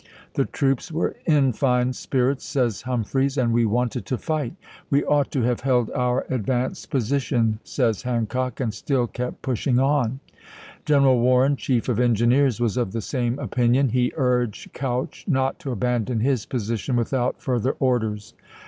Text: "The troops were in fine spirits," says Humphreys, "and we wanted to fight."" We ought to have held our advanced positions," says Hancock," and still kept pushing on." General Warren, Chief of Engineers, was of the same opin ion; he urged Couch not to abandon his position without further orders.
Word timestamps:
"The 0.33 0.45
troops 0.45 0.91
were 0.91 1.15
in 1.27 1.53
fine 1.53 1.93
spirits," 1.93 2.43
says 2.43 2.81
Humphreys, 2.81 3.37
"and 3.37 3.53
we 3.53 3.67
wanted 3.67 4.03
to 4.07 4.17
fight."" 4.17 4.55
We 4.89 5.05
ought 5.05 5.29
to 5.29 5.43
have 5.43 5.59
held 5.59 5.91
our 5.91 6.25
advanced 6.27 6.89
positions," 6.89 7.59
says 7.63 8.01
Hancock," 8.01 8.59
and 8.59 8.73
still 8.73 9.05
kept 9.05 9.43
pushing 9.43 9.77
on." 9.77 10.19
General 10.85 11.19
Warren, 11.19 11.55
Chief 11.55 11.87
of 11.87 11.99
Engineers, 11.99 12.59
was 12.59 12.77
of 12.77 12.93
the 12.93 13.01
same 13.01 13.37
opin 13.37 13.75
ion; 13.75 13.89
he 13.89 14.11
urged 14.15 14.73
Couch 14.73 15.23
not 15.27 15.59
to 15.59 15.71
abandon 15.71 16.21
his 16.21 16.47
position 16.47 16.95
without 16.95 17.39
further 17.39 17.73
orders. 17.79 18.33